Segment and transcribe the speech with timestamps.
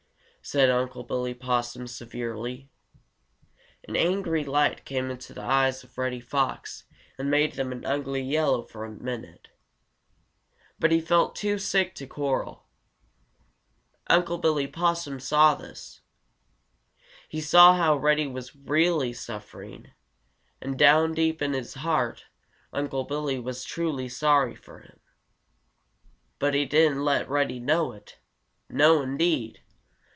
[0.43, 2.67] said Unc' Billy Possum severely.
[3.87, 6.85] An angry light came into the eyes of Reddy Fox
[7.15, 9.49] and made them an ugly yellow for just a minute.
[10.79, 12.65] But he felt too sick to quarrel.
[14.07, 16.01] Unc' Billy Possum saw this.
[17.29, 19.91] He saw how Reddy was really suffering,
[20.59, 22.25] and down deep in his heart
[22.73, 24.99] Unc' Billy was truly sorry for him.
[26.39, 28.17] But he didn't let Reddy know it.
[28.69, 29.61] No, indeed!